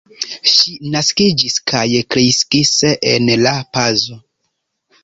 [0.51, 1.83] Ŝi naskiĝis kaj
[2.17, 2.73] kreskis
[3.13, 4.09] en La Paz.